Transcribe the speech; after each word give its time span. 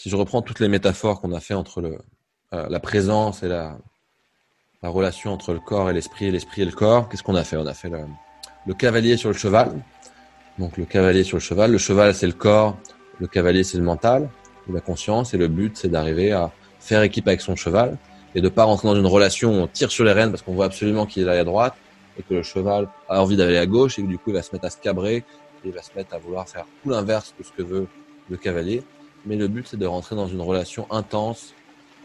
si 0.00 0.08
je 0.08 0.16
reprends 0.16 0.40
toutes 0.40 0.60
les 0.60 0.68
métaphores 0.68 1.20
qu'on 1.20 1.32
a 1.32 1.40
fait 1.40 1.52
entre 1.52 1.82
le, 1.82 1.98
euh, 2.54 2.66
la 2.70 2.80
présence 2.80 3.42
et 3.42 3.48
la, 3.48 3.76
la 4.82 4.88
relation 4.88 5.30
entre 5.30 5.52
le 5.52 5.60
corps 5.60 5.90
et 5.90 5.92
l'esprit, 5.92 6.24
et 6.24 6.30
l'esprit 6.30 6.62
et 6.62 6.64
le 6.64 6.72
corps, 6.72 7.06
qu'est-ce 7.10 7.22
qu'on 7.22 7.34
a 7.34 7.44
fait? 7.44 7.58
On 7.58 7.66
a 7.66 7.74
fait 7.74 7.90
le, 7.90 8.06
le 8.66 8.72
cavalier 8.72 9.18
sur 9.18 9.28
le 9.28 9.34
cheval. 9.34 9.78
Donc 10.58 10.78
le 10.78 10.86
cavalier 10.86 11.22
sur 11.22 11.36
le 11.36 11.42
cheval. 11.42 11.70
Le 11.70 11.76
cheval, 11.76 12.14
c'est 12.14 12.26
le 12.26 12.32
corps. 12.32 12.78
Le 13.18 13.26
cavalier, 13.26 13.62
c'est 13.62 13.76
le 13.76 13.84
mental, 13.84 14.30
la 14.72 14.80
conscience. 14.80 15.34
Et 15.34 15.36
le 15.36 15.48
but, 15.48 15.76
c'est 15.76 15.88
d'arriver 15.88 16.32
à 16.32 16.50
faire 16.78 17.02
équipe 17.02 17.28
avec 17.28 17.42
son 17.42 17.54
cheval 17.54 17.98
et 18.34 18.40
de 18.40 18.48
pas 18.48 18.64
rentrer 18.64 18.88
dans 18.88 18.96
une 18.96 19.06
relation 19.06 19.50
où 19.50 19.56
on 19.56 19.66
tire 19.66 19.90
sur 19.90 20.04
les 20.04 20.12
rênes 20.12 20.30
parce 20.30 20.40
qu'on 20.40 20.54
voit 20.54 20.64
absolument 20.64 21.04
qu'il 21.04 21.28
est 21.28 21.38
à 21.38 21.44
droite 21.44 21.74
et 22.18 22.22
que 22.22 22.32
le 22.32 22.42
cheval 22.42 22.88
a 23.06 23.20
envie 23.20 23.36
d'aller 23.36 23.58
à 23.58 23.66
gauche 23.66 23.98
et 23.98 24.02
que 24.02 24.06
du 24.06 24.16
coup 24.16 24.30
il 24.30 24.34
va 24.34 24.42
se 24.42 24.52
mettre 24.54 24.64
à 24.64 24.70
se 24.70 24.78
cabrer 24.78 25.16
et 25.16 25.24
il 25.66 25.72
va 25.72 25.82
se 25.82 25.90
mettre 25.94 26.14
à 26.14 26.18
vouloir 26.18 26.48
faire 26.48 26.64
tout 26.82 26.88
l'inverse 26.88 27.34
de 27.38 27.44
ce 27.44 27.52
que 27.52 27.62
veut 27.62 27.86
le 28.30 28.38
cavalier. 28.38 28.82
Mais 29.26 29.36
le 29.36 29.48
but 29.48 29.66
c'est 29.68 29.76
de 29.76 29.86
rentrer 29.86 30.16
dans 30.16 30.28
une 30.28 30.40
relation 30.40 30.86
intense, 30.90 31.54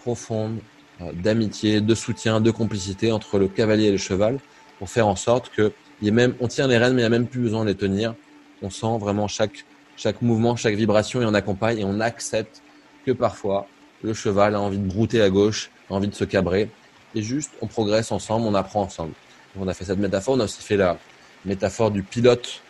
profonde, 0.02 0.60
euh, 1.02 1.12
d'amitié, 1.14 1.82
de 1.82 1.96
soutien, 1.96 2.42
de 2.42 2.52
complicité 2.52 3.12
entre 3.12 3.38
le 3.38 3.48
cavalier 3.48 3.86
et 3.86 3.92
le 3.92 3.98
cheval 3.98 4.40
pour 4.80 4.90
faire 4.90 5.08
en 5.08 5.16
sorte 5.16 5.50
que 5.50 5.72
il 6.02 6.08
y 6.08 6.12
même, 6.12 6.36
on 6.42 6.48
tient 6.48 6.68
les 6.68 6.78
rênes 6.78 6.94
mais 6.94 7.02
il 7.02 7.04
n'y 7.04 7.16
a 7.16 7.18
même 7.18 7.28
plus 7.28 7.42
besoin 7.42 7.64
de 7.64 7.70
les 7.70 7.76
tenir. 7.76 8.16
On 8.62 8.70
sent 8.70 8.98
vraiment 9.00 9.28
chaque, 9.28 9.66
chaque 9.96 10.22
mouvement, 10.22 10.56
chaque 10.56 10.76
vibration 10.76 11.22
et 11.22 11.26
on 11.26 11.34
accompagne 11.34 11.80
et 11.80 11.86
on 11.86 12.00
accepte 12.00 12.62
que 13.06 13.12
parfois 13.12 13.68
le 14.04 14.14
cheval 14.14 14.56
a 14.56 14.62
envie 14.62 14.78
de 14.78 14.88
brouter 14.88 15.22
à 15.22 15.30
gauche, 15.30 15.72
a 15.90 15.94
envie 15.94 16.08
de 16.08 16.16
se 16.16 16.26
cabrer. 16.26 16.70
Et 17.14 17.22
juste, 17.22 17.52
on 17.62 17.68
progresse 17.68 18.12
ensemble, 18.12 18.46
on 18.46 18.54
apprend 18.56 18.82
ensemble. 18.82 19.14
on 19.58 19.68
a 19.68 19.74
fait 19.74 19.86
cette 19.86 20.00
métaphore, 20.00 20.36
on 20.36 20.42
a 20.42 20.44
aussi 20.44 20.62
fait 20.62 20.78
la 20.78 20.98
métaphore 21.46 21.92
du 21.92 22.04
pilote 22.04 22.62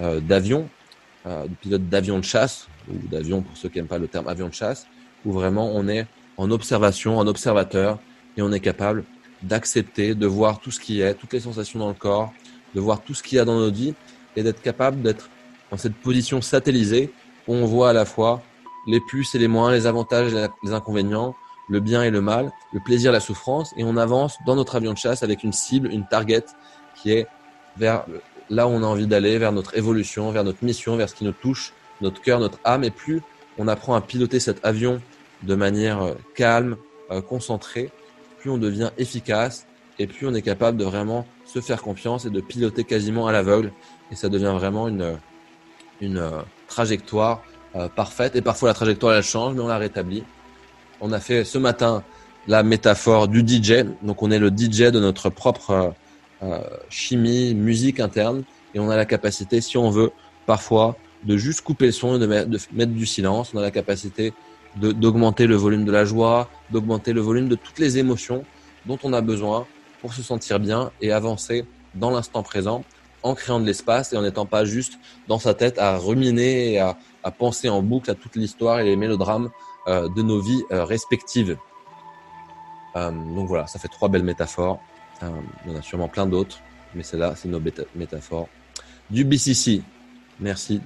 euh, 0.00 0.20
d'avion, 0.20 0.68
euh, 1.26 1.46
pilote 1.60 1.88
d'avion 1.88 2.18
de 2.18 2.24
chasse, 2.24 2.68
ou 2.88 3.08
d'avion 3.08 3.42
pour 3.42 3.56
ceux 3.56 3.68
qui 3.68 3.78
n'aiment 3.78 3.86
pas 3.86 3.98
le 3.98 4.08
terme 4.08 4.28
avion 4.28 4.48
de 4.48 4.54
chasse, 4.54 4.86
où 5.24 5.32
vraiment 5.32 5.70
on 5.74 5.88
est 5.88 6.06
en 6.36 6.50
observation, 6.50 7.18
en 7.18 7.26
observateur, 7.26 7.98
et 8.36 8.42
on 8.42 8.52
est 8.52 8.60
capable 8.60 9.04
d'accepter, 9.42 10.14
de 10.14 10.26
voir 10.26 10.60
tout 10.60 10.70
ce 10.70 10.80
qui 10.80 11.00
est, 11.00 11.14
toutes 11.14 11.32
les 11.32 11.40
sensations 11.40 11.78
dans 11.78 11.88
le 11.88 11.94
corps, 11.94 12.32
de 12.74 12.80
voir 12.80 13.02
tout 13.02 13.14
ce 13.14 13.22
qu'il 13.22 13.36
y 13.36 13.38
a 13.38 13.44
dans 13.44 13.58
notre 13.58 13.76
vie, 13.76 13.94
et 14.36 14.42
d'être 14.42 14.62
capable 14.62 15.00
d'être 15.02 15.28
dans 15.70 15.76
cette 15.76 15.94
position 15.94 16.42
satellisée 16.42 17.12
où 17.46 17.54
on 17.54 17.66
voit 17.66 17.90
à 17.90 17.92
la 17.92 18.04
fois 18.04 18.42
les 18.86 19.00
plus 19.00 19.34
et 19.34 19.38
les 19.38 19.48
moins, 19.48 19.72
les 19.72 19.86
avantages 19.86 20.32
et 20.34 20.46
les 20.62 20.72
inconvénients, 20.72 21.34
le 21.68 21.80
bien 21.80 22.02
et 22.02 22.10
le 22.10 22.20
mal, 22.20 22.52
le 22.72 22.80
plaisir 22.80 23.10
et 23.10 23.12
la 23.12 23.20
souffrance, 23.20 23.72
et 23.76 23.84
on 23.84 23.96
avance 23.96 24.36
dans 24.46 24.56
notre 24.56 24.76
avion 24.76 24.92
de 24.92 24.98
chasse 24.98 25.22
avec 25.22 25.42
une 25.42 25.52
cible, 25.52 25.90
une 25.90 26.06
target 26.06 26.44
qui 26.96 27.12
est 27.12 27.26
vers 27.76 28.04
là 28.50 28.66
où 28.66 28.70
on 28.70 28.82
a 28.82 28.86
envie 28.86 29.06
d'aller, 29.06 29.38
vers 29.38 29.52
notre 29.52 29.76
évolution, 29.76 30.30
vers 30.30 30.44
notre 30.44 30.64
mission, 30.64 30.96
vers 30.96 31.08
ce 31.08 31.14
qui 31.14 31.24
nous 31.24 31.32
touche, 31.32 31.72
notre 32.00 32.20
cœur, 32.20 32.40
notre 32.40 32.58
âme, 32.64 32.84
et 32.84 32.90
plus 32.90 33.22
on 33.58 33.68
apprend 33.68 33.94
à 33.94 34.00
piloter 34.00 34.40
cet 34.40 34.64
avion 34.64 35.00
de 35.42 35.54
manière 35.54 36.02
euh, 36.02 36.14
calme, 36.34 36.76
euh, 37.10 37.20
concentrée, 37.20 37.90
plus 38.38 38.50
on 38.50 38.58
devient 38.58 38.90
efficace, 38.98 39.66
et 39.98 40.06
plus 40.06 40.26
on 40.26 40.34
est 40.34 40.42
capable 40.42 40.76
de 40.76 40.84
vraiment 40.84 41.26
se 41.44 41.60
faire 41.60 41.82
confiance 41.82 42.24
et 42.24 42.30
de 42.30 42.40
piloter 42.40 42.84
quasiment 42.84 43.26
à 43.26 43.32
l'aveugle, 43.32 43.72
et 44.10 44.16
ça 44.16 44.28
devient 44.28 44.52
vraiment 44.54 44.88
une, 44.88 45.18
une 46.00 46.18
euh, 46.18 46.42
trajectoire 46.68 47.42
euh, 47.76 47.88
parfaite. 47.88 48.36
Et 48.36 48.42
parfois 48.42 48.68
la 48.68 48.74
trajectoire 48.74 49.14
elle 49.14 49.22
change, 49.22 49.54
mais 49.54 49.60
on 49.60 49.68
la 49.68 49.78
rétablit. 49.78 50.24
On 51.00 51.12
a 51.12 51.20
fait 51.20 51.44
ce 51.44 51.58
matin 51.58 52.02
la 52.46 52.62
métaphore 52.62 53.28
du 53.28 53.40
DJ. 53.40 53.84
Donc 54.02 54.22
on 54.22 54.30
est 54.30 54.38
le 54.38 54.48
DJ 54.48 54.90
de 54.90 55.00
notre 55.00 55.30
propre 55.30 55.94
euh, 56.42 56.60
chimie, 56.88 57.54
musique 57.54 58.00
interne, 58.00 58.44
et 58.74 58.80
on 58.80 58.90
a 58.90 58.96
la 58.96 59.04
capacité, 59.04 59.60
si 59.60 59.78
on 59.78 59.90
veut, 59.90 60.10
parfois 60.46 60.96
de 61.24 61.36
juste 61.36 61.62
couper 61.62 61.86
le 61.86 61.92
son 61.92 62.16
et 62.16 62.18
de 62.18 62.26
mettre, 62.26 62.92
du 62.92 63.06
silence. 63.06 63.52
On 63.54 63.58
a 63.58 63.62
la 63.62 63.70
capacité 63.70 64.32
d'augmenter 64.76 65.46
le 65.46 65.54
volume 65.54 65.84
de 65.84 65.92
la 65.92 66.04
joie, 66.04 66.50
d'augmenter 66.70 67.12
le 67.12 67.20
volume 67.20 67.48
de 67.48 67.54
toutes 67.54 67.78
les 67.78 67.98
émotions 67.98 68.44
dont 68.86 68.98
on 69.04 69.12
a 69.12 69.20
besoin 69.20 69.66
pour 70.00 70.12
se 70.12 70.22
sentir 70.22 70.58
bien 70.58 70.90
et 71.00 71.12
avancer 71.12 71.64
dans 71.94 72.10
l'instant 72.10 72.42
présent 72.42 72.84
en 73.22 73.34
créant 73.34 73.60
de 73.60 73.64
l'espace 73.64 74.12
et 74.12 74.16
en 74.16 74.22
n'étant 74.22 74.46
pas 74.46 74.64
juste 74.64 74.98
dans 75.28 75.38
sa 75.38 75.54
tête 75.54 75.78
à 75.78 75.96
ruminer 75.96 76.72
et 76.72 76.78
à, 76.80 76.98
à 77.22 77.30
penser 77.30 77.68
en 77.68 77.82
boucle 77.82 78.10
à 78.10 78.14
toute 78.14 78.36
l'histoire 78.36 78.80
et 78.80 78.84
les 78.84 78.96
mélodrames 78.96 79.50
euh, 79.88 80.08
de 80.08 80.22
nos 80.22 80.40
vies 80.40 80.62
euh, 80.70 80.84
respectives. 80.84 81.58
Euh, 82.96 83.10
donc 83.10 83.48
voilà, 83.48 83.66
ça 83.66 83.78
fait 83.78 83.88
trois 83.88 84.08
belles 84.08 84.22
métaphores. 84.22 84.80
Il 85.22 85.70
y 85.70 85.74
en 85.74 85.78
a 85.78 85.82
sûrement 85.82 86.08
plein 86.08 86.26
d'autres, 86.26 86.58
mais 86.94 87.02
celle-là, 87.02 87.34
c'est 87.36 87.48
nos 87.48 87.60
métaphores 87.94 88.48
du 89.10 89.24
BCC. 89.24 89.82
Merci 90.40 90.80